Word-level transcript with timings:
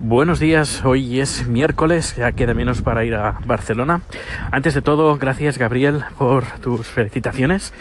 Buenos 0.00 0.38
días, 0.38 0.84
hoy 0.84 1.18
es 1.18 1.48
miércoles, 1.48 2.14
ya 2.14 2.30
queda 2.30 2.54
menos 2.54 2.82
para 2.82 3.04
ir 3.04 3.16
a 3.16 3.40
Barcelona. 3.44 4.02
Antes 4.52 4.74
de 4.74 4.80
todo, 4.80 5.18
gracias 5.18 5.58
Gabriel 5.58 6.04
por 6.16 6.44
tus 6.60 6.86
felicitaciones 6.86 7.74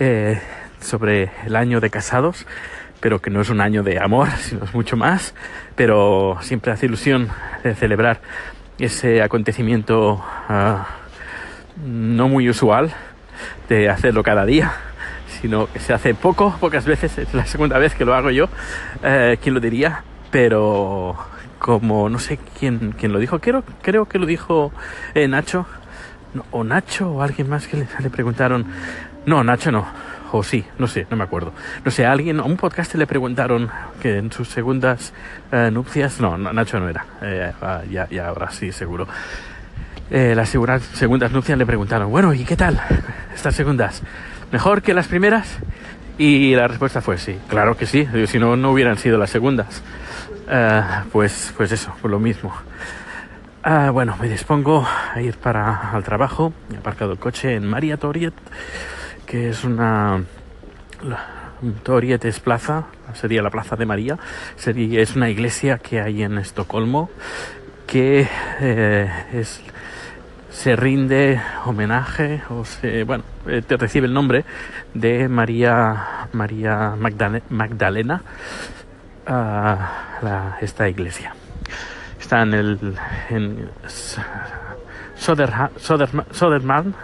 eh, 0.00 0.40
sobre 0.80 1.30
el 1.46 1.54
año 1.54 1.78
de 1.78 1.90
casados, 1.90 2.44
pero 2.98 3.22
que 3.22 3.30
no 3.30 3.40
es 3.40 3.50
un 3.50 3.60
año 3.60 3.84
de 3.84 4.00
amor, 4.00 4.30
sino 4.40 4.64
es 4.64 4.74
mucho 4.74 4.96
más, 4.96 5.32
pero 5.76 6.38
siempre 6.40 6.72
hace 6.72 6.86
ilusión 6.86 7.28
de 7.62 7.76
celebrar 7.76 8.20
ese 8.80 9.22
acontecimiento 9.22 10.24
uh, 10.48 10.78
no 11.86 12.28
muy 12.28 12.48
usual 12.48 12.92
de 13.68 13.88
hacerlo 13.88 14.24
cada 14.24 14.44
día 14.44 14.72
sino 15.40 15.70
que 15.70 15.78
se 15.78 15.92
hace 15.92 16.14
poco, 16.14 16.56
pocas 16.58 16.86
veces, 16.86 17.18
es 17.18 17.34
la 17.34 17.44
segunda 17.44 17.78
vez 17.78 17.94
que 17.94 18.04
lo 18.04 18.14
hago 18.14 18.30
yo, 18.30 18.48
eh, 19.02 19.36
¿quién 19.42 19.54
lo 19.54 19.60
diría? 19.60 20.02
Pero 20.30 21.16
como 21.64 22.10
no 22.10 22.18
sé 22.18 22.38
quién, 22.58 22.92
quién 22.92 23.10
lo 23.10 23.18
dijo, 23.18 23.38
creo, 23.38 23.64
creo 23.80 24.04
que 24.04 24.18
lo 24.18 24.26
dijo 24.26 24.70
eh, 25.14 25.26
Nacho, 25.26 25.64
o 26.50 26.62
Nacho 26.62 27.10
o 27.10 27.22
alguien 27.22 27.48
más 27.48 27.66
que 27.66 27.78
le, 27.78 28.10
preguntaron, 28.10 28.66
no, 29.24 29.42
Nacho 29.42 29.72
no, 29.72 29.86
o 30.30 30.42
sí, 30.42 30.62
no 30.78 30.86
sé, 30.86 31.06
no 31.08 31.16
me 31.16 31.24
acuerdo, 31.24 31.54
no 31.82 31.90
sé, 31.90 32.04
alguien, 32.04 32.38
a 32.38 32.42
un 32.42 32.58
podcast 32.58 32.94
le 32.96 33.06
preguntaron 33.06 33.70
que 34.02 34.18
en 34.18 34.30
sus 34.30 34.48
segundas 34.48 35.14
eh, 35.50 35.70
nupcias, 35.72 36.20
no, 36.20 36.36
no, 36.36 36.52
Nacho 36.52 36.78
no 36.78 36.86
era, 36.86 37.06
eh, 37.22 37.50
ya, 37.90 38.10
ya 38.10 38.28
ahora 38.28 38.50
sí, 38.50 38.70
seguro. 38.70 39.08
Las 40.10 40.50
segundas 40.50 41.32
nupcias 41.32 41.56
le 41.56 41.64
preguntaron, 41.64 42.10
bueno, 42.10 42.34
¿y 42.34 42.44
qué 42.44 42.56
tal 42.56 42.78
estas 43.34 43.54
segundas? 43.54 44.02
¿Mejor 44.52 44.82
que 44.82 44.92
las 44.92 45.08
primeras? 45.08 45.58
Y 46.16 46.54
la 46.54 46.68
respuesta 46.68 47.00
fue 47.00 47.18
sí, 47.18 47.38
claro 47.48 47.76
que 47.76 47.86
sí, 47.86 48.06
si 48.26 48.38
no, 48.38 48.56
no 48.56 48.70
hubieran 48.70 48.98
sido 48.98 49.18
las 49.18 49.30
segundas. 49.30 49.82
Uh, 50.46 51.08
pues, 51.10 51.52
pues 51.56 51.72
eso, 51.72 51.92
pues 52.00 52.10
lo 52.10 52.20
mismo. 52.20 52.52
Uh, 53.64 53.90
bueno, 53.92 54.16
me 54.20 54.28
dispongo 54.28 54.86
a 55.14 55.20
ir 55.20 55.36
para 55.38 55.90
al 55.90 56.04
trabajo. 56.04 56.52
He 56.72 56.76
aparcado 56.76 57.12
el 57.12 57.18
coche 57.18 57.54
en 57.54 57.66
María 57.66 57.96
Toriet, 57.96 58.34
que 59.26 59.48
es 59.48 59.64
una. 59.64 60.22
Toriet 61.82 62.24
es 62.26 62.40
plaza, 62.40 62.84
sería 63.14 63.42
la 63.42 63.50
plaza 63.50 63.74
de 63.74 63.86
María. 63.86 64.18
Sería, 64.56 65.00
es 65.00 65.16
una 65.16 65.30
iglesia 65.30 65.78
que 65.78 66.00
hay 66.00 66.22
en 66.22 66.38
Estocolmo 66.38 67.10
que 67.86 68.28
eh, 68.60 69.10
es 69.32 69.62
se 70.54 70.76
rinde 70.76 71.40
homenaje 71.64 72.42
o 72.48 72.64
se, 72.64 73.02
bueno, 73.02 73.24
eh, 73.46 73.60
te 73.66 73.76
recibe 73.76 74.06
el 74.06 74.14
nombre 74.14 74.44
de 74.94 75.28
María 75.28 76.28
María 76.32 76.94
Magdalena, 77.50 78.22
a 79.26 80.58
esta 80.60 80.88
iglesia. 80.88 81.34
Está 82.20 82.42
en 82.42 82.54
el 82.54 82.96
en 83.30 83.68
Soderha, 85.16 85.70
Soder, 85.76 86.08
Sodermalm, 86.30 86.94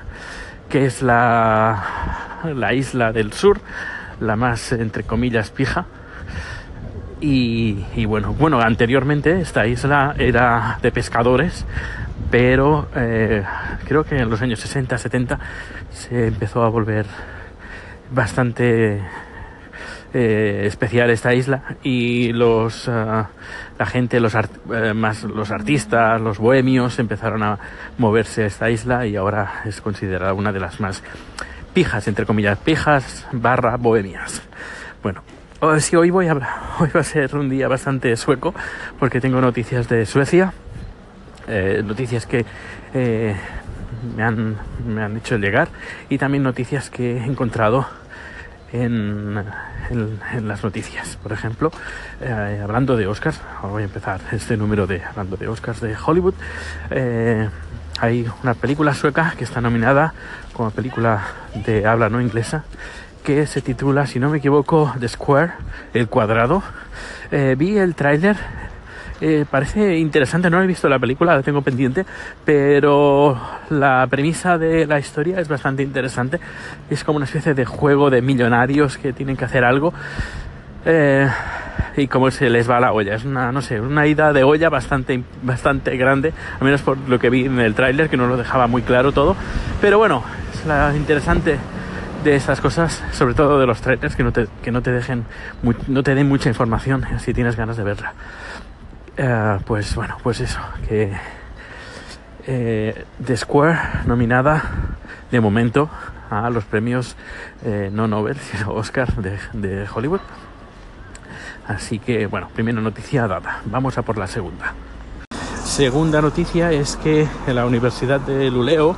que 0.68 0.86
es 0.86 1.02
la, 1.02 1.82
la 2.54 2.72
isla 2.72 3.12
del 3.12 3.32
sur, 3.32 3.60
la 4.20 4.36
más 4.36 4.72
entre 4.72 5.02
comillas 5.02 5.50
pija. 5.50 5.86
Y, 7.20 7.84
y, 7.96 8.06
bueno, 8.06 8.32
bueno, 8.32 8.60
anteriormente 8.60 9.40
esta 9.40 9.66
isla 9.66 10.14
era 10.16 10.78
de 10.80 10.90
pescadores, 10.90 11.66
pero 12.30 12.88
eh, 12.94 13.42
creo 13.86 14.04
que 14.04 14.16
en 14.16 14.28
los 14.28 14.42
años 14.42 14.60
60, 14.60 14.98
70 14.98 15.38
se 15.90 16.28
empezó 16.28 16.62
a 16.62 16.68
volver 16.68 17.06
bastante 18.10 19.00
eh, 20.12 20.64
especial 20.66 21.08
esta 21.10 21.32
isla 21.34 21.76
y 21.84 22.32
los 22.32 22.88
uh, 22.88 23.22
la 23.78 23.86
gente 23.86 24.18
los 24.18 24.34
art 24.34 24.50
eh, 24.74 24.92
más 24.92 25.22
los 25.22 25.52
artistas 25.52 26.20
los 26.20 26.38
bohemios 26.38 26.98
empezaron 26.98 27.44
a 27.44 27.60
moverse 27.96 28.42
a 28.42 28.46
esta 28.46 28.68
isla 28.70 29.06
y 29.06 29.14
ahora 29.14 29.62
es 29.66 29.80
considerada 29.80 30.34
una 30.34 30.50
de 30.50 30.58
las 30.58 30.80
más 30.80 31.04
pijas 31.72 32.08
entre 32.08 32.26
comillas 32.26 32.58
pijas 32.58 33.24
barra 33.30 33.76
bohemias. 33.76 34.42
Bueno 35.00 35.22
si 35.78 35.94
hoy 35.94 36.10
voy 36.10 36.26
a 36.26 36.32
hoy 36.80 36.90
va 36.92 37.00
a 37.00 37.04
ser 37.04 37.36
un 37.36 37.48
día 37.48 37.68
bastante 37.68 38.16
sueco 38.16 38.52
porque 38.98 39.20
tengo 39.20 39.40
noticias 39.40 39.88
de 39.88 40.06
Suecia 40.06 40.52
eh, 41.50 41.82
noticias 41.84 42.26
que 42.26 42.44
eh, 42.94 43.34
me, 44.16 44.22
han, 44.22 44.56
me 44.86 45.02
han 45.02 45.16
hecho 45.16 45.36
llegar 45.36 45.68
y 46.08 46.16
también 46.16 46.44
noticias 46.44 46.90
que 46.90 47.18
he 47.18 47.24
encontrado 47.24 47.88
en, 48.72 49.42
en, 49.90 50.48
las 50.48 50.62
noticias. 50.62 51.16
Por 51.20 51.32
ejemplo, 51.32 51.72
eh, 52.20 52.60
hablando 52.62 52.96
de 52.96 53.08
Oscars, 53.08 53.40
voy 53.62 53.82
a 53.82 53.86
empezar 53.86 54.20
este 54.30 54.56
número 54.56 54.86
de 54.86 55.02
hablando 55.02 55.36
de 55.36 55.48
Oscars 55.48 55.80
de 55.80 55.96
Hollywood. 55.96 56.34
Hay 58.00 58.30
una 58.42 58.54
película 58.54 58.94
sueca 58.94 59.34
que 59.36 59.44
está 59.44 59.60
nominada 59.60 60.14
como 60.52 60.70
película 60.70 61.22
de 61.66 61.84
habla 61.86 62.08
no 62.08 62.20
inglesa 62.20 62.64
que 63.24 63.46
se 63.46 63.60
titula, 63.60 64.06
si 64.06 64.18
no 64.18 64.30
me 64.30 64.38
equivoco, 64.38 64.94
The 64.98 65.08
Square, 65.08 65.52
el 65.92 66.08
cuadrado. 66.08 66.62
Vi 67.30 67.76
el 67.76 67.94
tráiler 67.94 68.36
eh, 69.20 69.44
parece 69.50 69.98
interesante, 69.98 70.48
no 70.48 70.62
he 70.62 70.66
visto 70.66 70.88
la 70.88 70.98
película, 70.98 71.36
la 71.36 71.42
tengo 71.42 71.60
pendiente, 71.62 72.06
pero 72.44 73.38
la 73.68 74.06
premisa 74.08 74.56
de 74.56 74.86
la 74.86 74.98
historia 74.98 75.40
es 75.40 75.48
bastante 75.48 75.82
interesante. 75.82 76.40
Es 76.88 77.04
como 77.04 77.16
una 77.16 77.26
especie 77.26 77.54
de 77.54 77.64
juego 77.64 78.10
de 78.10 78.22
millonarios 78.22 78.96
que 78.96 79.12
tienen 79.12 79.36
que 79.36 79.44
hacer 79.44 79.64
algo. 79.64 79.92
Eh, 80.86 81.28
y 81.96 82.06
como 82.06 82.30
se 82.30 82.48
les 82.48 82.70
va 82.70 82.80
la 82.80 82.92
olla, 82.92 83.14
es 83.14 83.24
una, 83.24 83.52
no 83.52 83.60
sé, 83.60 83.80
una 83.80 84.06
ida 84.06 84.32
de 84.32 84.42
olla 84.44 84.70
bastante, 84.70 85.22
bastante 85.42 85.96
grande, 85.96 86.32
al 86.58 86.64
menos 86.64 86.80
por 86.80 86.96
lo 87.08 87.18
que 87.18 87.28
vi 87.28 87.44
en 87.44 87.58
el 87.60 87.74
tráiler, 87.74 88.08
que 88.08 88.16
no 88.16 88.26
lo 88.26 88.36
dejaba 88.36 88.66
muy 88.66 88.82
claro 88.82 89.12
todo. 89.12 89.36
Pero 89.80 89.98
bueno, 89.98 90.22
es 90.54 90.64
la 90.64 90.94
interesante 90.96 91.58
de 92.24 92.36
estas 92.36 92.60
cosas, 92.60 93.02
sobre 93.12 93.34
todo 93.34 93.58
de 93.58 93.66
los 93.66 93.80
trailers, 93.80 94.16
que 94.16 94.22
no 94.22 94.32
te, 94.32 94.46
que 94.62 94.70
no 94.70 94.82
te 94.82 94.92
dejen, 94.92 95.24
no 95.88 96.02
te 96.02 96.14
den 96.14 96.28
mucha 96.28 96.48
información 96.48 97.04
si 97.18 97.34
tienes 97.34 97.56
ganas 97.56 97.76
de 97.76 97.84
verla. 97.84 98.14
Uh, 99.18 99.60
pues 99.64 99.94
bueno, 99.94 100.16
pues 100.22 100.40
eso, 100.40 100.60
que 100.88 101.12
eh, 102.46 103.04
The 103.24 103.36
Square 103.36 103.78
nominada 104.06 104.62
de 105.30 105.40
momento 105.40 105.90
a 106.30 106.48
los 106.50 106.64
premios 106.64 107.16
eh, 107.64 107.90
no 107.92 108.08
Nobel, 108.08 108.36
sino 108.50 108.72
Oscar 108.72 109.14
de, 109.16 109.38
de, 109.52 109.86
Hollywood. 109.92 110.20
Así 111.66 111.98
que 111.98 112.26
bueno, 112.26 112.48
primera 112.54 112.80
noticia 112.80 113.28
dada. 113.28 113.60
Vamos 113.66 113.98
a 113.98 114.02
por 114.02 114.16
la 114.16 114.26
segunda. 114.26 114.74
Segunda 115.64 116.20
noticia 116.20 116.72
es 116.72 116.96
que 116.96 117.28
en 117.46 117.54
la 117.54 117.66
Universidad 117.66 118.20
de 118.20 118.50
Luleo, 118.50 118.96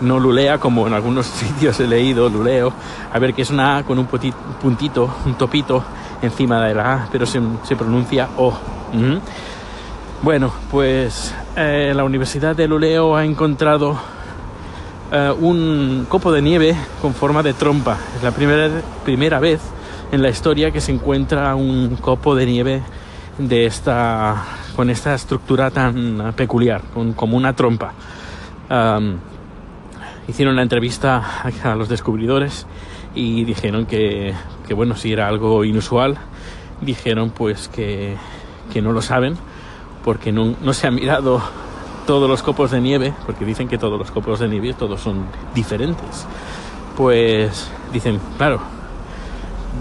no 0.00 0.18
Lulea 0.18 0.58
como 0.58 0.86
en 0.86 0.94
algunos 0.94 1.26
sitios 1.26 1.80
he 1.80 1.86
leído, 1.86 2.28
Luleo, 2.28 2.72
a 3.12 3.18
ver 3.18 3.34
que 3.34 3.42
es 3.42 3.50
una 3.50 3.78
A 3.78 3.82
con 3.82 3.98
un 3.98 4.06
puntito, 4.06 5.14
un 5.26 5.34
topito 5.34 5.84
encima 6.22 6.64
de 6.64 6.74
la 6.74 6.94
A, 6.94 7.08
pero 7.10 7.26
se, 7.26 7.40
se 7.64 7.76
pronuncia 7.76 8.28
O. 8.36 8.56
Bueno, 10.22 10.52
pues 10.70 11.34
eh, 11.54 11.92
la 11.94 12.02
Universidad 12.04 12.56
de 12.56 12.66
Luleo 12.66 13.14
ha 13.14 13.24
encontrado 13.24 13.98
eh, 15.12 15.32
un 15.38 16.06
copo 16.08 16.32
de 16.32 16.40
nieve 16.40 16.74
con 17.02 17.12
forma 17.12 17.42
de 17.42 17.52
trompa. 17.52 17.98
Es 18.16 18.22
la 18.22 18.30
primera, 18.30 18.70
primera 19.04 19.38
vez 19.38 19.60
en 20.12 20.22
la 20.22 20.30
historia 20.30 20.70
que 20.70 20.80
se 20.80 20.92
encuentra 20.92 21.54
un 21.54 21.96
copo 21.96 22.34
de 22.34 22.46
nieve 22.46 22.82
de 23.36 23.66
esta, 23.66 24.44
con 24.74 24.88
esta 24.88 25.14
estructura 25.14 25.70
tan 25.70 26.32
peculiar, 26.34 26.82
como 27.16 27.36
una 27.36 27.54
trompa. 27.54 27.92
Hicieron 30.26 30.56
la 30.56 30.62
entrevista 30.62 31.42
a 31.64 31.74
los 31.74 31.88
descubridores 31.90 32.66
y 33.14 33.44
dijeron 33.44 33.84
que, 33.84 34.32
que, 34.66 34.72
bueno, 34.72 34.96
si 34.96 35.12
era 35.12 35.28
algo 35.28 35.64
inusual, 35.64 36.16
dijeron 36.80 37.30
pues 37.30 37.68
que, 37.68 38.16
que 38.72 38.80
no 38.80 38.92
lo 38.92 39.02
saben 39.02 39.36
porque 40.04 40.30
no, 40.30 40.54
no, 40.60 40.74
se 40.74 40.86
han 40.86 40.94
mirado 40.94 41.40
todos 42.06 42.28
los 42.28 42.42
copos 42.42 42.70
de 42.70 42.80
nieve, 42.80 43.14
porque 43.24 43.44
dicen 43.44 43.66
que 43.66 43.78
todos 43.78 43.98
los 43.98 44.10
copos 44.10 44.38
de 44.38 44.48
nieve 44.48 44.74
todos 44.74 45.00
son 45.00 45.24
diferentes. 45.54 46.26
Pues 46.96 47.70
dicen, 47.92 48.20
claro, 48.36 48.60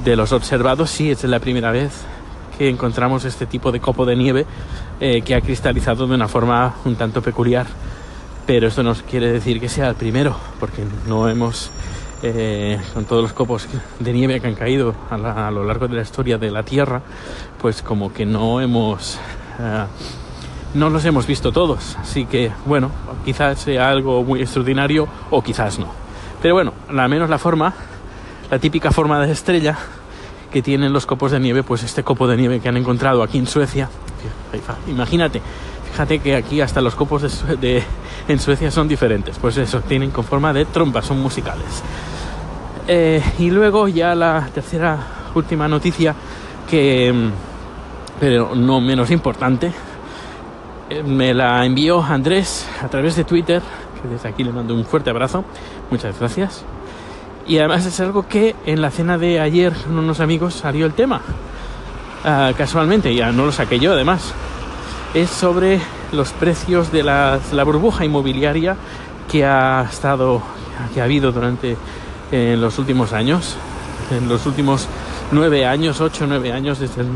de 0.03 0.15
los 0.15 0.31
observados 0.31 0.89
sí, 0.89 1.11
es 1.11 1.23
la 1.25 1.39
primera 1.39 1.71
vez 1.71 2.05
que 2.57 2.69
encontramos 2.69 3.25
este 3.25 3.45
tipo 3.45 3.71
de 3.71 3.79
copo 3.79 4.05
de 4.05 4.15
nieve 4.15 4.45
eh, 4.99 5.21
que 5.21 5.35
ha 5.35 5.41
cristalizado 5.41 6.07
de 6.07 6.15
una 6.15 6.27
forma 6.27 6.75
un 6.85 6.95
tanto 6.95 7.21
peculiar. 7.21 7.67
Pero 8.45 8.67
esto 8.67 8.83
no 8.83 8.93
quiere 8.95 9.31
decir 9.31 9.59
que 9.59 9.69
sea 9.69 9.89
el 9.89 9.95
primero, 9.95 10.35
porque 10.59 10.83
no 11.07 11.29
hemos, 11.29 11.69
eh, 12.21 12.79
con 12.93 13.05
todos 13.05 13.23
los 13.23 13.33
copos 13.33 13.67
de 13.99 14.13
nieve 14.13 14.39
que 14.39 14.47
han 14.47 14.55
caído 14.55 14.95
a, 15.09 15.47
a 15.47 15.51
lo 15.51 15.63
largo 15.63 15.87
de 15.87 15.95
la 15.95 16.01
historia 16.01 16.37
de 16.37 16.51
la 16.51 16.63
Tierra, 16.63 17.01
pues 17.61 17.81
como 17.81 18.11
que 18.11 18.25
no 18.25 18.59
hemos 18.59 19.17
Uh, 19.59 20.77
no 20.77 20.89
los 20.89 21.05
hemos 21.05 21.27
visto 21.27 21.51
todos, 21.51 21.95
así 21.97 22.25
que 22.25 22.51
bueno, 22.65 22.89
quizás 23.23 23.59
sea 23.59 23.89
algo 23.89 24.23
muy 24.23 24.41
extraordinario 24.41 25.07
o 25.29 25.41
quizás 25.43 25.77
no. 25.77 25.87
Pero 26.41 26.55
bueno, 26.55 26.73
al 26.89 27.09
menos 27.09 27.29
la 27.29 27.37
forma, 27.37 27.73
la 28.49 28.59
típica 28.59 28.91
forma 28.91 29.19
de 29.25 29.31
estrella 29.31 29.77
que 30.51 30.61
tienen 30.61 30.91
los 30.91 31.05
copos 31.05 31.31
de 31.31 31.39
nieve, 31.39 31.63
pues 31.63 31.83
este 31.83 32.03
copo 32.03 32.27
de 32.27 32.37
nieve 32.37 32.59
que 32.59 32.69
han 32.69 32.77
encontrado 32.77 33.21
aquí 33.23 33.37
en 33.37 33.47
Suecia, 33.47 33.89
Imagínate, 34.87 35.41
fíjate 35.91 36.19
que 36.19 36.35
aquí 36.35 36.61
hasta 36.61 36.81
los 36.81 36.95
copos 36.95 37.43
de, 37.59 37.83
en 38.27 38.39
Suecia 38.39 38.71
son 38.71 38.87
diferentes. 38.87 39.37
Pues 39.39 39.57
eso, 39.57 39.81
tienen 39.81 40.11
con 40.11 40.23
forma 40.23 40.53
de 40.53 40.65
trompa, 40.65 41.01
son 41.01 41.21
musicales. 41.21 41.83
Eh, 42.87 43.21
y 43.39 43.49
luego 43.49 43.87
ya 43.87 44.13
la 44.13 44.49
tercera 44.53 44.97
última 45.35 45.67
noticia 45.67 46.13
que, 46.69 47.11
mm, 47.11 47.52
pero 48.19 48.55
no 48.55 48.81
menos 48.81 49.11
importante, 49.11 49.71
eh, 50.89 51.03
me 51.03 51.33
la 51.33 51.65
envió 51.65 52.01
Andrés 52.01 52.67
a 52.81 52.87
través 52.87 53.15
de 53.15 53.23
Twitter, 53.23 53.61
que 54.01 54.07
desde 54.07 54.29
aquí 54.29 54.43
le 54.43 54.51
mando 54.51 54.75
un 54.75 54.85
fuerte 54.85 55.09
abrazo. 55.09 55.43
Muchas 55.89 56.19
gracias. 56.19 56.63
Y 57.47 57.57
además 57.57 57.85
es 57.85 57.99
algo 57.99 58.27
que 58.27 58.55
en 58.65 58.81
la 58.81 58.91
cena 58.91 59.17
de 59.17 59.39
ayer 59.39 59.73
con 59.73 59.97
unos 59.97 60.19
amigos 60.19 60.53
salió 60.53 60.85
el 60.85 60.93
tema. 60.93 61.21
Ah, 62.23 62.51
casualmente, 62.57 63.13
ya 63.13 63.31
no 63.31 63.45
lo 63.45 63.51
saqué 63.51 63.79
yo 63.79 63.93
además. 63.93 64.33
Es 65.13 65.29
sobre 65.29 65.79
los 66.11 66.31
precios 66.31 66.91
de 66.91 67.03
la, 67.03 67.39
burbuja 67.65 68.05
inmobiliaria 68.05 68.77
que 69.29 69.45
ha 69.45 69.85
estado, 69.89 70.41
que 70.93 71.01
ha 71.01 71.03
habido 71.03 71.31
durante 71.31 71.77
los 72.31 72.79
últimos 72.79 73.13
años, 73.13 73.57
en 74.09 74.27
los 74.27 74.45
últimos 74.45 74.87
nueve 75.33 75.65
años, 75.65 75.99
ocho, 76.01 76.25
nueve 76.27 76.51
años 76.51 76.79
desde 76.79 77.01
el, 77.01 77.07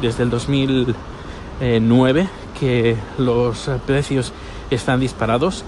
desde 0.00 0.22
el 0.24 0.30
2009 0.30 2.28
que 2.58 2.96
los 3.18 3.70
precios 3.86 4.32
están 4.70 5.00
disparados 5.00 5.64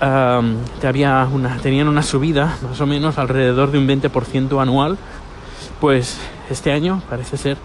había 0.00 1.28
una, 1.30 1.56
tenían 1.58 1.88
una 1.88 2.02
subida 2.02 2.56
más 2.68 2.80
o 2.80 2.86
menos 2.86 3.18
alrededor 3.18 3.70
de 3.70 3.78
un 3.78 3.86
20% 3.86 4.60
anual, 4.60 4.96
pues 5.80 6.18
este 6.48 6.72
año 6.72 7.02
parece 7.08 7.36
ser 7.36 7.56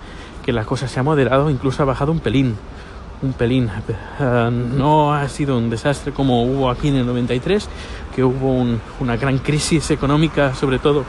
que 0.43 0.53
la 0.53 0.65
cosa 0.65 0.87
se 0.87 0.99
ha 0.99 1.03
moderado, 1.03 1.49
incluso 1.49 1.81
ha 1.81 1.85
bajado 1.85 2.11
un 2.11 2.19
pelín, 2.19 2.55
un 3.21 3.33
pelín. 3.33 3.69
no 4.19 5.13
ha 5.13 5.27
sido 5.29 5.57
un 5.57 5.69
desastre 5.69 6.11
como 6.13 6.43
hubo 6.43 6.69
aquí 6.69 6.89
en 6.89 6.97
el 6.97 7.05
93, 7.05 7.69
que 8.15 8.23
hubo 8.23 8.65
una 8.99 9.17
gran 9.17 9.39
crisis 9.39 9.89
económica, 9.91 10.53
sobre 10.53 10.79
todo 10.79 11.03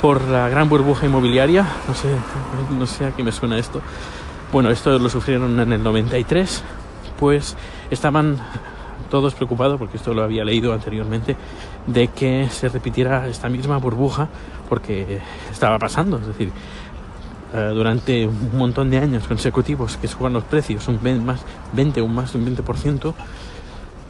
por 0.00 0.22
la 0.22 0.48
gran 0.48 0.68
burbuja 0.68 1.06
inmobiliaria. 1.06 1.66
No 1.88 1.94
sé, 1.94 2.08
no 2.78 2.86
sé 2.86 3.06
a 3.06 3.12
qué 3.12 3.22
me 3.22 3.32
suena 3.32 3.58
esto. 3.58 3.80
Bueno, 4.52 4.70
esto 4.70 4.98
lo 4.98 5.08
sufrieron 5.08 5.58
en 5.58 5.72
el 5.72 5.82
93, 5.82 6.62
pues 7.18 7.56
estaban 7.90 8.38
todos 9.10 9.34
preocupados, 9.34 9.78
porque 9.78 9.96
esto 9.96 10.14
lo 10.14 10.22
había 10.22 10.44
leído 10.44 10.72
anteriormente, 10.72 11.36
de 11.86 12.08
que 12.08 12.48
se 12.50 12.68
repitiera 12.68 13.26
esta 13.28 13.48
misma 13.48 13.78
burbuja, 13.78 14.28
porque 14.68 15.20
estaba 15.50 15.78
pasando, 15.78 16.18
es 16.18 16.26
decir, 16.26 16.52
eh, 17.54 17.70
durante 17.74 18.26
un 18.26 18.56
montón 18.56 18.90
de 18.90 18.98
años 18.98 19.26
consecutivos 19.26 19.96
que 19.96 20.08
suban 20.08 20.32
los 20.32 20.44
precios 20.44 20.86
un 20.88 21.00
20, 21.02 21.24
más, 21.24 21.40
20 21.72 22.00
o 22.00 22.08
más 22.08 22.32
de 22.32 22.38
un 22.38 22.56
20%, 22.56 23.14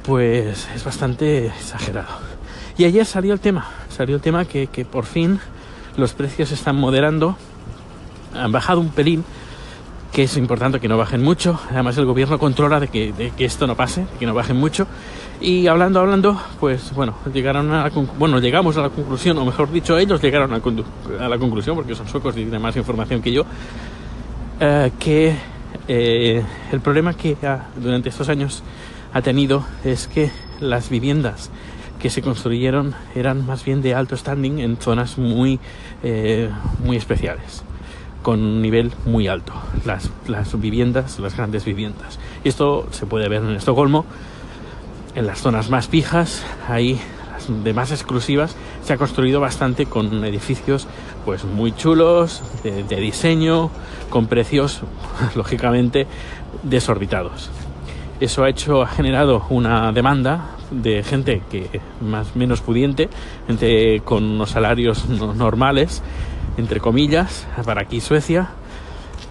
pues 0.02 0.68
es 0.74 0.84
bastante 0.84 1.46
exagerado. 1.46 2.08
Y 2.78 2.84
ayer 2.84 3.06
salió 3.06 3.32
el 3.32 3.40
tema, 3.40 3.68
salió 3.88 4.16
el 4.16 4.22
tema 4.22 4.44
que, 4.44 4.66
que 4.66 4.84
por 4.84 5.04
fin 5.04 5.40
los 5.96 6.12
precios 6.12 6.52
están 6.52 6.76
moderando, 6.76 7.36
han 8.34 8.52
bajado 8.52 8.80
un 8.80 8.90
pelín, 8.90 9.24
que 10.12 10.22
es 10.22 10.36
importante 10.36 10.80
que 10.80 10.88
no 10.88 10.96
bajen 10.96 11.22
mucho. 11.22 11.60
Además, 11.70 11.98
el 11.98 12.06
gobierno 12.06 12.38
controla 12.38 12.80
de 12.80 12.88
que, 12.88 13.32
esto 13.38 13.66
no 13.66 13.76
pase, 13.76 14.06
que 14.18 14.26
no 14.26 14.34
bajen 14.34 14.56
mucho. 14.56 14.86
Y 15.40 15.66
hablando, 15.66 16.00
hablando, 16.00 16.40
pues 16.58 16.94
bueno, 16.94 17.14
llegaron 17.32 17.72
a 17.72 17.90
bueno, 18.18 18.38
llegamos 18.38 18.76
a 18.78 18.82
la 18.82 18.88
conclusión, 18.88 19.36
o 19.36 19.44
mejor 19.44 19.70
dicho, 19.70 19.98
ellos 19.98 20.22
llegaron 20.22 20.52
a, 20.52 21.28
la 21.28 21.38
conclusión, 21.38 21.76
porque 21.76 21.94
son 21.94 22.08
suecos 22.08 22.34
y 22.36 22.40
tienen 22.42 22.62
más 22.62 22.76
información 22.76 23.20
que 23.20 23.32
yo, 23.32 23.44
eh, 24.58 24.92
que 24.98 25.36
eh, 25.86 26.42
el 26.72 26.80
problema 26.80 27.12
que 27.12 27.36
durante 27.76 28.08
estos 28.08 28.28
años 28.30 28.62
ha 29.12 29.20
tenido 29.20 29.64
es 29.84 30.08
que 30.08 30.30
las 30.60 30.88
viviendas 30.88 31.50
que 32.00 32.10
se 32.10 32.22
construyeron 32.22 32.94
eran 33.14 33.46
más 33.46 33.64
bien 33.64 33.82
de 33.82 33.94
alto 33.94 34.16
standing 34.16 34.58
en 34.58 34.76
zonas 34.76 35.18
muy, 35.18 35.58
eh, 36.02 36.50
muy 36.84 36.96
especiales 36.96 37.62
con 38.22 38.42
un 38.42 38.60
nivel 38.60 38.92
muy 39.04 39.28
alto, 39.28 39.52
las, 39.84 40.10
las 40.26 40.60
viviendas, 40.60 41.20
las 41.20 41.36
grandes 41.36 41.64
viviendas. 41.64 42.18
Esto 42.42 42.88
se 42.90 43.06
puede 43.06 43.28
ver 43.28 43.40
en 43.44 43.54
Estocolmo, 43.54 44.04
en 45.14 45.26
las 45.26 45.38
zonas 45.40 45.70
más 45.70 45.86
fijas, 45.86 46.44
ahí 46.66 46.98
de 47.62 47.72
más 47.72 47.92
exclusivas, 47.92 48.56
se 48.82 48.92
ha 48.92 48.96
construido 48.96 49.38
bastante 49.38 49.86
con 49.86 50.24
edificios 50.24 50.88
pues 51.24 51.44
muy 51.44 51.70
chulos, 51.72 52.42
de, 52.62 52.82
diseño, 52.96 53.70
con 54.10 54.26
precios 54.26 54.80
lógicamente 55.36 56.08
desorbitados. 56.62 57.50
Eso 58.18 58.44
ha 58.44 58.48
hecho, 58.48 58.82
ha 58.82 58.86
generado 58.86 59.44
una 59.50 59.92
demanda 59.92 60.56
de 60.70 61.02
gente 61.02 61.42
que 61.50 61.80
más 62.00 62.34
menos 62.34 62.62
pudiente, 62.62 63.10
gente 63.46 64.00
con 64.04 64.24
unos 64.24 64.50
salarios 64.50 65.06
normales, 65.08 66.02
entre 66.56 66.80
comillas, 66.80 67.46
para 67.64 67.82
aquí 67.82 68.00
Suecia, 68.00 68.48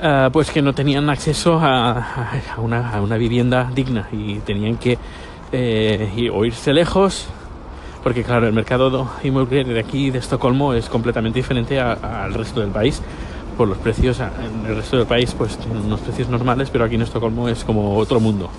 eh, 0.02 0.30
pues 0.32 0.52
que 0.52 0.62
no 0.62 0.74
tenían 0.74 1.10
acceso 1.10 1.60
a, 1.60 2.32
una, 2.58 3.18
vivienda 3.18 3.72
digna 3.74 4.08
y 4.12 4.36
tenían 4.40 4.78
que 4.78 5.00
eh, 5.52 6.30
irse 6.44 6.72
lejos, 6.72 7.28
porque 8.04 8.24
claro, 8.24 8.46
el 8.46 8.54
mercado 8.54 9.10
inmobiliario 9.24 9.74
de 9.74 9.80
aquí, 9.80 10.12
de 10.12 10.20
Estocolmo, 10.20 10.74
es 10.74 10.90
completamente 10.90 11.40
diferente 11.40 11.80
al 11.80 12.34
resto 12.36 12.60
del 12.60 12.70
país. 12.70 13.02
Por 13.58 13.68
los 13.70 13.78
precios, 13.78 14.20
en 14.20 14.66
el 14.66 14.76
resto 14.76 14.98
del 14.98 15.08
país 15.08 15.34
pues 15.38 15.58
tienen 15.58 15.86
unos 15.86 16.02
precios 16.02 16.28
normales, 16.28 16.70
pero 16.70 16.84
aquí 16.84 16.96
en 16.96 17.04
Estocolmo 17.04 17.48
es 17.48 17.64
como 17.64 17.96
otro 17.98 18.20
mundo. 18.20 18.50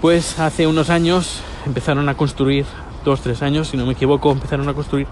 Pues 0.00 0.38
hace 0.38 0.66
unos 0.66 0.90
años 0.90 1.42
empezaron 1.66 2.08
a 2.08 2.16
construir, 2.16 2.64
dos, 3.04 3.20
tres 3.20 3.42
años, 3.42 3.68
si 3.68 3.76
no 3.76 3.86
me 3.86 3.92
equivoco, 3.92 4.30
empezaron 4.30 4.68
a 4.68 4.74
construir 4.74 5.06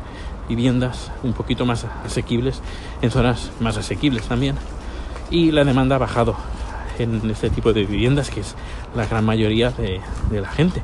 viviendas 0.49 1.11
un 1.23 1.33
poquito 1.33 1.65
más 1.65 1.87
asequibles, 2.05 2.61
en 3.03 3.11
zonas 3.11 3.51
más 3.61 3.77
asequibles 3.77 4.25
también. 4.25 4.57
Y 5.31 5.53
la 5.53 5.65
demanda 5.65 5.97
ha 5.97 5.99
bajado 5.99 6.37
en 6.99 7.29
este 7.31 7.51
tipo 7.51 7.73
de 7.73 7.85
viviendas, 7.85 8.31
que 8.31 8.41
es 8.41 8.55
la 8.95 9.07
gran 9.07 9.25
mayoría 9.25 9.71
de, 9.71 10.01
la 10.31 10.49
gente. 10.49 10.83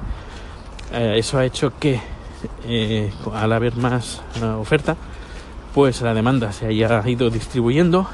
Eh, 0.92 1.14
eso 1.16 1.38
ha 1.38 1.44
hecho 1.44 1.72
que 1.78 2.00
eh, 2.64 3.12
al 3.34 3.52
haber 3.52 3.76
más 3.76 4.22
eh, 4.40 4.44
oferta, 4.44 4.96
pues 5.76 6.00
la 6.00 6.14
demanda 6.14 6.52
se 6.52 6.64
haya 6.64 7.06
ido 7.06 7.28
distribuyendo 7.28 8.08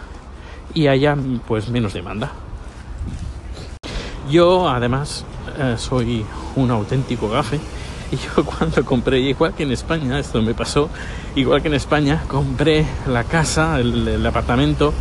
y 0.75 0.89
haya 0.89 1.17
pues 1.47 1.69
menos 1.69 1.93
demanda. 1.93 2.33
Yo 4.29 4.69
además 4.69 5.25
soy 5.77 6.27
un 6.57 6.73
auténtico 6.73 7.29
gafe 7.29 7.61
y 8.11 8.17
yo 8.17 8.45
cuando 8.59 8.85
compré, 8.85 9.21
igual 9.21 9.55
que 9.55 9.63
en 9.63 9.71
España, 9.71 10.19
esto 10.19 10.43
me 10.43 10.55
pasó, 10.55 10.89
igual 11.37 11.63
que 11.63 11.69
en 11.69 11.75
España, 11.75 12.25
compré 12.27 12.85
la 13.07 13.23
casa, 13.23 13.79
el, 13.79 14.27
apartamento, 14.27 14.93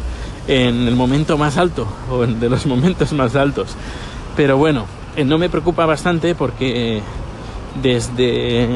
en 0.48 0.88
el 0.88 0.96
momento 0.96 1.40
más 1.40 1.58
alto, 1.58 1.88
o 2.12 2.24
en 2.24 2.40
de 2.40 2.48
los 2.48 2.66
momentos 2.68 3.12
más 3.14 3.36
altos. 3.36 3.76
Pero 4.36 4.58
bueno, 4.58 4.86
eh, 5.16 5.26
no 5.26 5.40
me 5.40 5.50
preocupa 5.50 5.88
bastante 5.88 6.36
porque 6.36 7.02
desde, 7.82 8.70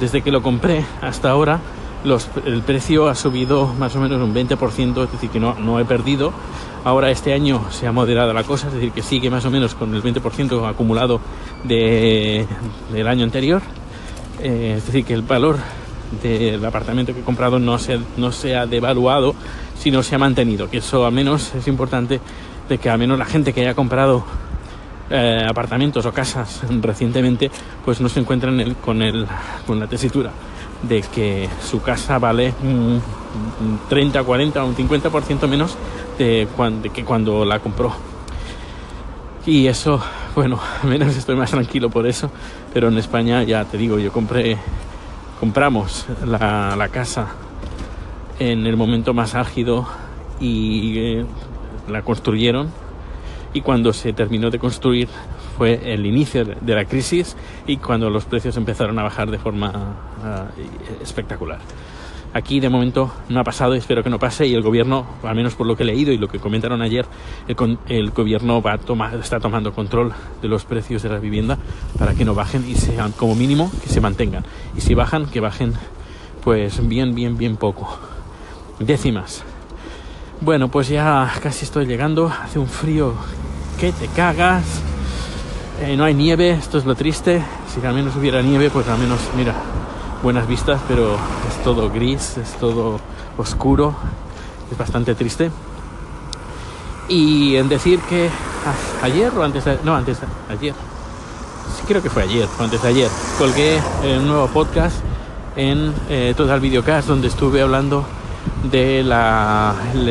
desde 0.00 0.22
que 0.22 0.32
lo 0.32 0.42
compré 0.42 0.84
hasta 1.00 1.30
ahora, 1.30 1.60
los, 2.04 2.28
el 2.44 2.62
precio 2.62 3.08
ha 3.08 3.14
subido 3.14 3.66
más 3.78 3.94
o 3.96 4.00
menos 4.00 4.20
un 4.20 4.34
20%, 4.34 5.04
es 5.04 5.12
decir, 5.12 5.30
que 5.30 5.40
no, 5.40 5.54
no 5.54 5.78
he 5.78 5.84
perdido. 5.84 6.32
Ahora 6.84 7.10
este 7.10 7.32
año 7.32 7.64
se 7.70 7.86
ha 7.86 7.92
moderado 7.92 8.32
la 8.32 8.42
cosa, 8.42 8.68
es 8.68 8.74
decir, 8.74 8.92
que 8.92 9.02
sigue 9.02 9.30
más 9.30 9.44
o 9.44 9.50
menos 9.50 9.74
con 9.74 9.94
el 9.94 10.02
20% 10.02 10.68
acumulado 10.68 11.20
de, 11.64 12.46
del 12.92 13.06
año 13.06 13.24
anterior. 13.24 13.62
Eh, 14.40 14.74
es 14.78 14.86
decir, 14.86 15.04
que 15.04 15.14
el 15.14 15.22
valor 15.22 15.58
del 16.22 16.64
apartamento 16.64 17.14
que 17.14 17.20
he 17.20 17.24
comprado 17.24 17.58
no 17.58 17.78
se, 17.78 17.98
no 18.16 18.32
se 18.32 18.56
ha 18.56 18.66
devaluado, 18.66 19.34
sino 19.78 20.02
se 20.02 20.16
ha 20.16 20.18
mantenido. 20.18 20.68
Que 20.68 20.78
eso 20.78 21.06
al 21.06 21.12
menos 21.12 21.54
es 21.54 21.68
importante 21.68 22.20
de 22.68 22.78
que 22.78 22.90
al 22.90 22.98
menos 22.98 23.18
la 23.18 23.26
gente 23.26 23.52
que 23.52 23.60
haya 23.60 23.74
comprado 23.74 24.24
eh, 25.08 25.46
apartamentos 25.48 26.04
o 26.04 26.12
casas 26.12 26.62
recientemente, 26.80 27.50
pues 27.84 28.00
no 28.00 28.08
se 28.08 28.18
encuentren 28.18 28.74
con, 28.74 29.02
el, 29.02 29.26
con 29.66 29.78
la 29.78 29.86
tesitura 29.86 30.32
de 30.82 31.02
que 31.02 31.48
su 31.62 31.80
casa 31.80 32.18
vale 32.18 32.54
un 32.62 33.00
30, 33.88 34.22
40 34.22 34.64
o 34.64 34.66
un 34.66 34.76
50% 34.76 35.48
menos 35.48 35.76
de 36.18 36.48
que 36.92 37.04
cuando 37.04 37.44
la 37.44 37.58
compró. 37.60 37.92
Y 39.44 39.66
eso, 39.66 40.00
bueno, 40.34 40.60
al 40.82 40.88
menos 40.88 41.16
estoy 41.16 41.36
más 41.36 41.50
tranquilo 41.50 41.90
por 41.90 42.06
eso. 42.06 42.30
Pero 42.72 42.88
en 42.88 42.98
España, 42.98 43.42
ya 43.42 43.64
te 43.64 43.76
digo, 43.76 43.98
yo 43.98 44.12
compré, 44.12 44.56
compramos 45.40 46.06
la, 46.24 46.76
la 46.76 46.88
casa 46.88 47.28
en 48.38 48.66
el 48.66 48.76
momento 48.76 49.14
más 49.14 49.34
álgido 49.34 49.86
y 50.40 50.98
eh, 50.98 51.26
la 51.88 52.02
construyeron. 52.02 52.70
Y 53.52 53.60
cuando 53.60 53.92
se 53.92 54.12
terminó 54.12 54.50
de 54.50 54.58
construir 54.58 55.08
fue 55.62 55.94
el 55.94 56.04
inicio 56.06 56.44
de 56.44 56.74
la 56.74 56.86
crisis 56.86 57.36
y 57.68 57.76
cuando 57.76 58.10
los 58.10 58.24
precios 58.24 58.56
empezaron 58.56 58.98
a 58.98 59.04
bajar 59.04 59.30
de 59.30 59.38
forma 59.38 59.68
uh, 59.70 61.00
espectacular. 61.00 61.60
Aquí 62.34 62.58
de 62.58 62.68
momento 62.68 63.12
no 63.28 63.38
ha 63.38 63.44
pasado, 63.44 63.74
espero 63.74 64.02
que 64.02 64.10
no 64.10 64.18
pase 64.18 64.44
y 64.44 64.54
el 64.54 64.62
gobierno, 64.62 65.06
al 65.22 65.36
menos 65.36 65.54
por 65.54 65.68
lo 65.68 65.76
que 65.76 65.84
he 65.84 65.86
leído 65.86 66.10
y 66.10 66.18
lo 66.18 66.26
que 66.26 66.40
comentaron 66.40 66.82
ayer, 66.82 67.06
el, 67.46 68.10
gobierno 68.10 68.60
va 68.60 68.72
a 68.72 69.14
está 69.14 69.38
tomando 69.38 69.72
control 69.72 70.12
de 70.42 70.48
los 70.48 70.64
precios 70.64 71.04
de 71.04 71.10
la 71.10 71.18
vivienda 71.20 71.58
para 71.96 72.14
que 72.14 72.24
no 72.24 72.34
bajen 72.34 72.68
y 72.68 72.74
sean 72.74 73.12
como 73.12 73.36
mínimo 73.36 73.70
que 73.84 73.88
se 73.88 74.00
mantengan. 74.00 74.44
Y 74.76 74.80
si 74.80 74.94
bajan, 74.94 75.26
que 75.26 75.38
bajen 75.38 75.74
pues 76.42 76.84
bien, 76.88 77.14
bien, 77.14 77.38
bien 77.38 77.56
poco. 77.56 78.00
Décimas. 78.80 79.44
Bueno, 80.40 80.72
pues 80.72 80.88
ya 80.88 81.32
casi 81.40 81.64
estoy 81.66 81.86
llegando. 81.86 82.26
Hace 82.26 82.58
un 82.58 82.66
frío 82.66 83.14
que 83.78 83.92
te 83.92 84.08
cagas. 84.08 84.82
Eh, 85.84 85.96
no 85.96 86.04
hay 86.04 86.14
nieve, 86.14 86.52
esto 86.52 86.78
es 86.78 86.84
lo 86.84 86.94
triste. 86.94 87.42
Si 87.66 87.84
al 87.84 87.92
menos 87.92 88.14
hubiera 88.14 88.40
nieve, 88.40 88.70
pues 88.70 88.86
al 88.86 89.00
menos, 89.00 89.18
mira, 89.36 89.52
buenas 90.22 90.46
vistas, 90.46 90.80
pero 90.86 91.14
es 91.48 91.64
todo 91.64 91.90
gris, 91.90 92.38
es 92.38 92.52
todo 92.52 93.00
oscuro, 93.36 93.92
es 94.70 94.78
bastante 94.78 95.16
triste. 95.16 95.50
Y 97.08 97.56
en 97.56 97.68
decir 97.68 97.98
que 98.02 98.30
ayer 99.02 99.32
o 99.36 99.42
antes 99.42 99.64
de, 99.64 99.76
no, 99.82 99.96
antes 99.96 100.20
de 100.20 100.26
ayer, 100.50 100.74
sí 101.76 101.82
creo 101.88 102.00
que 102.00 102.10
fue 102.10 102.22
ayer 102.22 102.46
o 102.60 102.62
antes 102.62 102.80
de 102.80 102.88
ayer, 102.88 103.08
colgué 103.36 103.80
un 104.04 104.28
nuevo 104.28 104.46
podcast 104.46 104.98
en 105.56 105.92
eh, 106.08 106.32
Total 106.36 106.60
Videocast 106.60 107.08
donde 107.08 107.26
estuve 107.26 107.60
hablando 107.60 108.04
del 108.70 109.12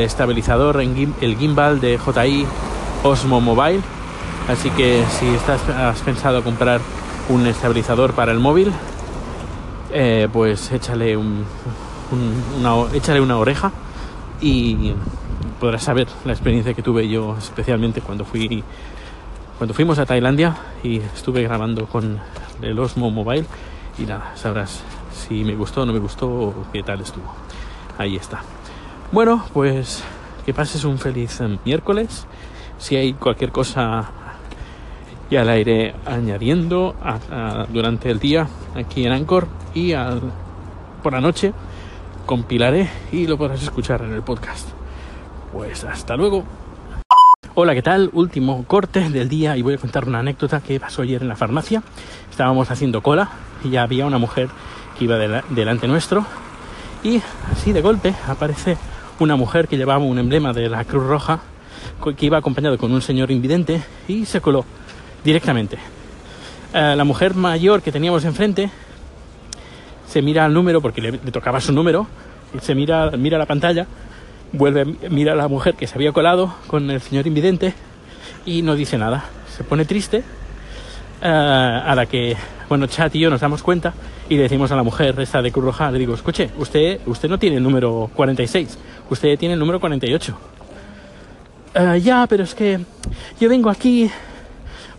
estabilizador, 0.00 0.82
en, 0.82 1.14
el 1.22 1.34
gimbal 1.38 1.80
de 1.80 1.98
JI 1.98 2.46
Osmo 3.04 3.40
Mobile. 3.40 3.80
Así 4.48 4.70
que 4.70 5.04
si 5.18 5.28
estás, 5.28 5.68
has 5.68 6.00
pensado 6.00 6.42
comprar 6.42 6.80
un 7.28 7.46
estabilizador 7.46 8.12
para 8.12 8.32
el 8.32 8.38
móvil, 8.38 8.72
eh, 9.92 10.28
pues 10.32 10.72
échale, 10.72 11.16
un, 11.16 11.44
una, 12.58 12.92
échale 12.94 13.20
una 13.20 13.38
oreja 13.38 13.72
y 14.40 14.94
podrás 15.60 15.84
saber 15.84 16.08
la 16.24 16.32
experiencia 16.32 16.74
que 16.74 16.82
tuve 16.82 17.08
yo 17.08 17.36
especialmente 17.38 18.00
cuando 18.00 18.24
fui 18.24 18.64
cuando 19.58 19.74
fuimos 19.74 19.98
a 20.00 20.06
Tailandia 20.06 20.56
y 20.82 20.98
estuve 20.98 21.42
grabando 21.42 21.86
con 21.86 22.18
el 22.62 22.78
Osmo 22.78 23.10
Mobile 23.10 23.46
y 23.96 24.02
nada, 24.02 24.32
sabrás 24.34 24.82
si 25.12 25.44
me 25.44 25.54
gustó 25.54 25.82
o 25.82 25.86
no 25.86 25.92
me 25.92 26.00
gustó 26.00 26.26
o 26.26 26.54
qué 26.72 26.82
tal 26.82 27.00
estuvo. 27.00 27.32
Ahí 27.98 28.16
está. 28.16 28.42
Bueno, 29.12 29.44
pues 29.52 30.02
que 30.44 30.52
pases 30.52 30.84
un 30.84 30.98
feliz 30.98 31.40
miércoles. 31.64 32.26
Si 32.78 32.96
hay 32.96 33.12
cualquier 33.12 33.52
cosa 33.52 34.10
ya 35.32 35.44
la 35.44 35.56
iré 35.56 35.94
añadiendo 36.04 36.94
durante 37.70 38.10
el 38.10 38.18
día 38.18 38.46
aquí 38.74 39.06
en 39.06 39.12
Anchor 39.12 39.48
y 39.74 39.94
por 41.02 41.14
la 41.14 41.22
noche 41.22 41.54
compilaré 42.26 42.90
y 43.12 43.26
lo 43.26 43.38
podrás 43.38 43.62
escuchar 43.62 44.02
en 44.02 44.12
el 44.12 44.20
podcast. 44.20 44.68
Pues 45.50 45.84
hasta 45.84 46.16
luego. 46.16 46.44
Hola, 47.54 47.72
¿qué 47.72 47.80
tal? 47.80 48.10
Último 48.12 48.62
corte 48.66 49.08
del 49.08 49.30
día 49.30 49.56
y 49.56 49.62
voy 49.62 49.72
a 49.72 49.78
contar 49.78 50.06
una 50.06 50.18
anécdota 50.18 50.60
que 50.60 50.78
pasó 50.78 51.00
ayer 51.00 51.22
en 51.22 51.28
la 51.28 51.36
farmacia. 51.36 51.82
Estábamos 52.30 52.70
haciendo 52.70 53.02
cola 53.02 53.30
y 53.64 53.70
ya 53.70 53.84
había 53.84 54.04
una 54.04 54.18
mujer 54.18 54.50
que 54.98 55.04
iba 55.04 55.16
delante 55.16 55.88
nuestro 55.88 56.26
y 57.02 57.22
así 57.50 57.72
de 57.72 57.80
golpe 57.80 58.14
aparece 58.28 58.76
una 59.18 59.36
mujer 59.36 59.66
que 59.66 59.78
llevaba 59.78 60.04
un 60.04 60.18
emblema 60.18 60.52
de 60.52 60.68
la 60.68 60.84
Cruz 60.84 61.06
Roja 61.06 61.40
que 62.18 62.26
iba 62.26 62.36
acompañado 62.36 62.76
con 62.76 62.92
un 62.92 63.00
señor 63.00 63.30
invidente 63.30 63.82
y 64.08 64.26
se 64.26 64.42
coló 64.42 64.66
directamente. 65.24 65.78
Eh, 66.74 66.94
la 66.96 67.04
mujer 67.04 67.34
mayor 67.34 67.82
que 67.82 67.92
teníamos 67.92 68.24
enfrente 68.24 68.70
se 70.06 70.22
mira 70.22 70.44
al 70.44 70.54
número 70.54 70.80
porque 70.80 71.00
le, 71.00 71.12
tocaba 71.18 71.60
su 71.60 71.72
número, 71.72 72.06
y 72.54 72.58
se 72.60 72.74
mira, 72.74 73.10
mira 73.12 73.38
la 73.38 73.46
pantalla, 73.46 73.86
vuelve, 74.52 74.84
mira 75.08 75.32
a 75.32 75.36
la 75.36 75.48
mujer 75.48 75.74
que 75.74 75.86
se 75.86 75.94
había 75.94 76.12
colado 76.12 76.54
con 76.66 76.90
el 76.90 77.00
señor 77.00 77.26
invidente 77.26 77.74
y 78.44 78.62
no 78.62 78.74
dice 78.74 78.98
nada. 78.98 79.24
Se 79.56 79.64
pone 79.64 79.84
triste, 79.84 80.22
eh, 81.22 81.26
a 81.26 81.94
la 81.94 82.06
que, 82.06 82.36
bueno, 82.68 82.86
Chat 82.86 83.14
y 83.14 83.20
yo 83.20 83.30
nos 83.30 83.40
damos 83.40 83.62
cuenta 83.62 83.94
y 84.28 84.36
le 84.36 84.42
decimos 84.42 84.72
a 84.72 84.76
la 84.76 84.82
mujer 84.82 85.18
esta 85.20 85.40
de 85.40 85.52
Cruz 85.52 85.64
Roja, 85.64 85.90
le 85.90 85.98
digo, 85.98 86.14
escuche, 86.14 86.50
usted, 86.58 87.00
usted 87.06 87.28
no 87.28 87.38
tiene 87.38 87.56
el 87.56 87.62
número 87.62 88.10
46, 88.14 88.78
usted 89.08 89.38
tiene 89.38 89.54
el 89.54 89.60
número 89.60 89.78
48. 89.78 90.38
Eh, 91.74 92.00
ya, 92.02 92.26
pero 92.26 92.44
es 92.44 92.54
que 92.54 92.80
yo 93.40 93.48
vengo 93.48 93.70
aquí 93.70 94.10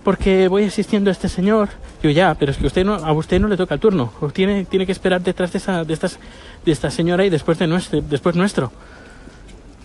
porque 0.04 0.48
voy 0.48 0.66
asistiendo 0.66 1.10
a 1.10 1.14
este 1.14 1.30
señor 1.30 1.70
yo 2.04 2.10
ya, 2.10 2.36
pero 2.36 2.52
es 2.52 2.58
que 2.58 2.68
usted 2.68 2.84
no, 2.84 2.96
a 2.96 3.14
usted 3.14 3.40
no 3.40 3.48
le 3.48 3.56
toca 3.56 3.76
el 3.76 3.80
turno. 3.80 4.12
Tiene, 4.34 4.66
tiene 4.66 4.86
que 4.86 4.92
esperar 4.92 5.22
detrás 5.22 5.54
de, 5.54 5.58
esa, 5.58 5.86
de, 5.86 5.94
estas, 5.94 6.20
de 6.66 6.72
esta 6.74 6.92
señora 6.92 7.26
y 7.26 7.30
después, 7.30 7.58
de 7.58 7.66
nuestro, 7.66 8.02
después 8.02 8.36
nuestro. 8.36 8.74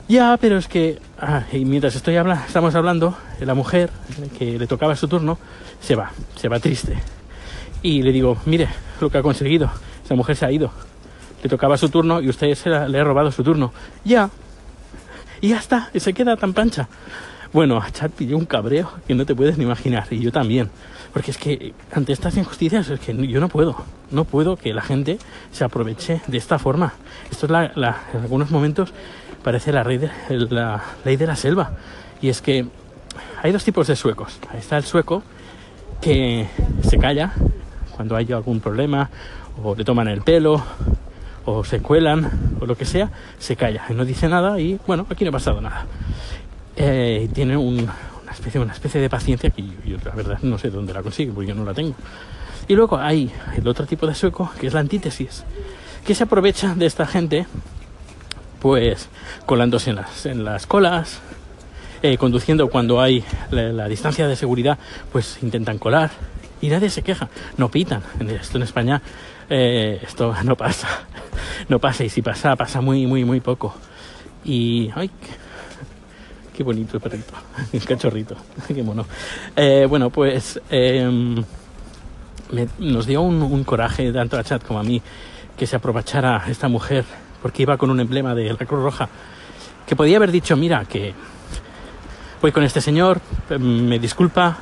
Ya, 0.08 0.37
pero 0.40 0.58
es 0.58 0.66
que... 0.66 0.98
Ah, 1.20 1.44
y 1.52 1.64
mientras 1.64 1.94
estoy 1.94 2.16
hablando, 2.16 2.44
estamos 2.44 2.75
hablando, 2.75 3.16
la 3.38 3.54
mujer 3.54 3.90
que 4.37 4.58
le 4.58 4.66
tocaba 4.66 4.96
su 4.96 5.06
turno 5.06 5.38
se 5.80 5.94
va, 5.94 6.10
se 6.34 6.48
va 6.48 6.58
triste. 6.58 6.98
Y 7.82 8.02
le 8.02 8.10
digo, 8.10 8.37
mire 8.46 8.68
lo 9.00 9.08
que 9.10 9.18
ha 9.18 9.22
conseguido. 9.22 9.70
Esa 10.04 10.16
mujer 10.16 10.34
se 10.34 10.44
ha 10.44 10.50
ido. 10.50 10.72
Le 11.40 11.48
tocaba 11.48 11.78
su 11.78 11.88
turno 11.88 12.20
y 12.20 12.28
usted 12.28 12.52
se 12.56 12.68
le 12.68 12.98
ha 12.98 13.04
robado 13.04 13.30
su 13.30 13.44
turno. 13.44 13.72
Ya. 14.04 14.28
Y 15.40 15.50
ya 15.50 15.58
está, 15.58 15.88
y 15.94 16.00
se 16.00 16.12
queda 16.12 16.37
tan 16.37 16.52
pancha. 16.52 16.88
Bueno, 17.52 17.78
a 17.78 17.90
Chat 17.90 18.12
pidió 18.12 18.37
un 18.37 18.45
cabreo 18.45 18.90
que 19.07 19.14
no 19.14 19.25
te 19.25 19.35
puedes 19.35 19.57
ni 19.57 19.64
imaginar, 19.64 20.07
y 20.11 20.21
yo 20.21 20.31
también. 20.31 20.71
Porque 21.12 21.31
es 21.31 21.38
que 21.38 21.73
ante 21.93 22.12
estas 22.12 22.37
injusticias 22.37 22.90
es 22.90 23.00
que 23.00 23.14
yo 23.26 23.40
no 23.40 23.49
puedo, 23.49 23.76
no 24.11 24.25
puedo 24.25 24.57
que 24.57 24.75
la 24.75 24.83
gente 24.83 25.19
se 25.50 25.64
aproveche 25.64 26.21
de 26.26 26.37
esta 26.37 26.59
forma. 26.59 26.93
Esto 27.31 27.47
es 27.47 27.52
la, 27.76 28.02
en 28.12 28.21
algunos 28.21 28.50
momentos 28.50 28.93
parece 29.43 29.73
la, 29.73 29.83
ley 29.83 29.99
de, 29.99 30.11
la 30.50 30.83
ley 31.05 31.17
de 31.17 31.26
la 31.26 31.37
selva. 31.37 31.73
Y 32.21 32.28
es 32.28 32.43
que 32.43 32.67
hay 33.43 33.52
dos 33.52 33.64
tipos 33.64 33.87
de 33.87 33.97
suecos. 33.97 34.38
Ahí 34.50 34.59
está 34.59 34.76
el 34.76 34.85
sueco 34.85 35.23
que 36.02 36.49
se 36.83 36.99
calla 36.99 37.33
cuando 37.97 38.14
hay 38.14 38.31
algún 38.33 38.61
problema 38.61 39.11
o 39.62 39.75
le 39.75 39.85
toman 39.85 40.09
el 40.09 40.21
pelo 40.21 40.62
o 41.45 41.64
se 41.64 41.81
cuelan 41.81 42.31
o 42.61 42.67
lo 42.67 42.76
que 42.76 42.85
sea, 42.85 43.11
se 43.38 43.57
calla 43.57 43.85
y 43.88 43.95
no 43.95 44.05
dice 44.05 44.28
nada 44.28 44.61
y 44.61 44.78
bueno, 44.87 45.07
aquí 45.09 45.25
no 45.25 45.31
ha 45.31 45.33
pasado 45.33 45.61
nada. 45.61 45.87
Eh, 46.80 47.28
tiene 47.35 47.56
un, 47.56 47.90
una 48.23 48.32
especie, 48.32 48.61
una 48.61 48.73
especie 48.73 49.00
de 49.00 49.11
paciencia 49.11 49.50
que 49.50 49.64
yo, 49.85 49.97
la 50.04 50.14
verdad 50.14 50.38
no 50.42 50.58
sé 50.58 50.70
dónde 50.70 50.92
la 50.92 51.02
consigue, 51.02 51.32
porque 51.32 51.49
yo 51.49 51.54
no 51.56 51.64
la 51.64 51.75
tengo. 51.75 51.94
Y 52.68 52.75
luego 52.75 52.99
hay 52.99 53.32
el 53.56 53.66
otro 53.66 53.85
tipo 53.85 54.06
de 54.06 54.14
sueco, 54.14 54.50
que 54.61 54.68
es 54.68 54.75
la 54.75 54.80
antítesis, 54.80 55.44
que 56.06 56.14
se 56.14 56.23
aprovecha 56.23 56.75
de 56.75 56.87
esta 56.87 57.06
gente, 57.06 57.47
pues 58.61 59.08
colándose 59.44 59.90
en 59.90 59.97
las, 59.97 60.26
en 60.26 60.44
las 60.44 60.66
colas, 60.66 61.20
eh, 62.02 62.16
conduciendo 62.16 62.68
cuando 62.68 63.00
hay 63.00 63.25
la, 63.50 63.88
distancia 63.88 64.28
de 64.28 64.37
seguridad, 64.37 64.78
pues 65.11 65.42
intentan 65.42 65.78
colar 65.78 66.11
y 66.61 66.68
nadie 66.68 66.90
se 66.90 67.02
queja, 67.02 67.28
no 67.56 67.70
pitan. 67.70 68.02
Esto 68.40 68.58
en 68.58 68.62
España, 68.62 69.02
eh, 69.50 69.99
esto 70.02 70.32
no 70.44 70.54
pasa, 70.54 70.88
no 71.68 71.80
pasa 71.80 72.04
y 72.04 72.08
si 72.08 72.23
pasa, 72.23 72.54
pasa 72.54 72.80
muy, 72.80 73.06
muy, 73.06 73.25
muy 73.25 73.40
poco. 73.40 73.75
Y, 74.44 74.90
ay, 74.94 75.11
Qué 76.58 76.64
bonito 76.64 76.96
el 76.96 77.00
perrito, 77.00 77.34
el 77.72 77.84
cachorrito, 77.84 78.34
qué 78.66 78.82
mono. 78.82 79.06
Eh, 79.54 79.86
bueno, 79.88 80.10
pues 80.10 80.60
em, 80.68 81.36
nos 82.80 83.06
dio 83.06 83.22
un, 83.22 83.62
coraje 83.62 84.12
tanto 84.12 84.36
a 84.36 84.42
Chat 84.42 84.64
como 84.66 84.80
a 84.80 84.82
mí 84.82 85.00
que 85.56 85.68
se 85.68 85.76
aprovechara 85.76 86.42
esta 86.48 86.66
mujer 86.66 87.04
porque 87.40 87.62
iba 87.62 87.76
con 87.76 87.90
un 87.90 88.00
emblema 88.00 88.34
de 88.34 88.48
la 88.48 88.66
Cruz 88.66 88.82
Roja 88.82 89.08
que 89.86 89.94
podía 89.94 90.16
haber 90.16 90.32
dicho, 90.32 90.56
mira, 90.56 90.84
que 90.84 91.14
voy 92.42 92.50
con 92.50 92.64
este 92.64 92.80
señor, 92.80 93.20
em, 93.50 93.86
me 93.86 94.00
disculpa, 94.00 94.58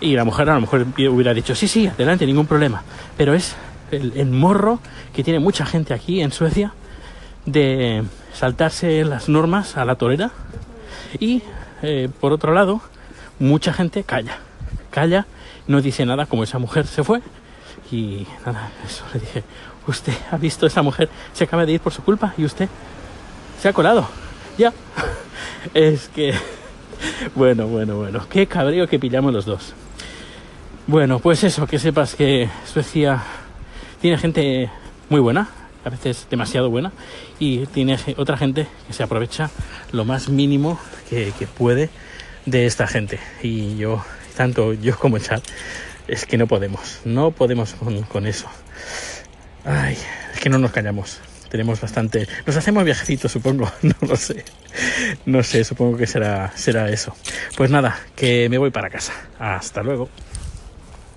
y 0.00 0.16
la 0.16 0.24
mujer 0.24 0.48
a 0.48 0.54
lo 0.54 0.62
mejor 0.62 0.86
hubiera 0.96 1.34
dicho, 1.34 1.54
sí, 1.54 1.68
sí, 1.68 1.86
adelante, 1.86 2.24
ningún 2.24 2.46
problema. 2.46 2.82
Pero 3.14 3.34
es 3.34 3.56
el, 3.90 4.30
morro 4.30 4.80
que 5.12 5.22
tiene 5.22 5.38
mucha 5.38 5.66
gente 5.66 5.92
aquí 5.92 6.22
en 6.22 6.32
Suecia 6.32 6.72
de 7.44 8.04
saltarse 8.32 9.04
las 9.04 9.28
normas 9.28 9.76
a 9.76 9.84
la 9.84 9.96
torera 9.96 10.32
y 11.18 11.42
eh, 11.82 12.08
por 12.20 12.32
otro 12.32 12.52
lado, 12.52 12.80
mucha 13.38 13.72
gente 13.72 14.02
calla, 14.04 14.38
calla, 14.90 15.26
no 15.66 15.80
dice 15.80 16.06
nada 16.06 16.26
como 16.26 16.44
esa 16.44 16.58
mujer 16.58 16.86
se 16.86 17.04
fue. 17.04 17.22
Y 17.90 18.26
nada, 18.44 18.70
eso 18.84 19.04
le 19.12 19.20
dije, 19.20 19.44
usted 19.86 20.14
ha 20.30 20.36
visto 20.36 20.66
a 20.66 20.68
esa 20.68 20.82
mujer, 20.82 21.08
se 21.32 21.44
acaba 21.44 21.64
de 21.64 21.72
ir 21.72 21.80
por 21.80 21.92
su 21.92 22.02
culpa 22.02 22.34
y 22.36 22.44
usted 22.44 22.68
se 23.60 23.68
ha 23.68 23.72
colado. 23.72 24.08
Ya. 24.58 24.72
es 25.74 26.08
que, 26.08 26.34
bueno, 27.34 27.66
bueno, 27.66 27.96
bueno, 27.96 28.26
qué 28.28 28.46
cabreo 28.46 28.88
que 28.88 28.98
pillamos 28.98 29.32
los 29.32 29.44
dos. 29.44 29.74
Bueno, 30.86 31.18
pues 31.18 31.42
eso, 31.44 31.66
que 31.66 31.78
sepas 31.78 32.14
que 32.14 32.48
Suecia 32.64 33.22
tiene 34.00 34.18
gente 34.18 34.70
muy 35.08 35.20
buena, 35.20 35.48
a 35.84 35.90
veces 35.90 36.26
demasiado 36.30 36.70
buena, 36.70 36.92
y 37.38 37.66
tiene 37.66 37.98
otra 38.16 38.36
gente 38.36 38.68
que 38.86 38.92
se 38.92 39.02
aprovecha 39.02 39.50
lo 39.96 40.04
más 40.04 40.28
mínimo 40.28 40.78
que, 41.10 41.32
puede 41.56 41.90
de 42.44 42.66
esta 42.66 42.86
gente. 42.86 43.18
Y 43.42 43.76
yo, 43.76 44.04
tanto 44.36 44.72
yo 44.74 44.96
como 44.98 45.18
Chad, 45.18 45.42
es 46.06 46.26
que 46.26 46.36
no 46.36 46.46
podemos, 46.46 47.00
no 47.04 47.30
podemos 47.32 47.74
con, 47.74 48.26
eso. 48.26 48.46
Ay, 49.64 49.96
es 50.34 50.40
que 50.40 50.50
no 50.50 50.58
nos 50.58 50.70
callamos. 50.70 51.20
tenemos 51.48 51.80
bastante. 51.80 52.28
Nos 52.46 52.56
hacemos 52.56 52.84
viajecitos, 52.84 53.32
supongo. 53.32 53.70
No 53.82 53.94
lo 54.02 54.16
sé. 54.16 54.44
No 55.24 55.42
sé, 55.42 55.64
supongo 55.64 55.96
que 55.96 56.06
será, 56.06 56.52
será 56.54 56.90
eso. 56.90 57.16
Pues 57.56 57.70
nada, 57.70 57.98
que 58.14 58.48
me 58.48 58.58
voy 58.58 58.70
para 58.70 58.90
casa. 58.90 59.12
Hasta 59.38 59.82
luego. 59.82 60.08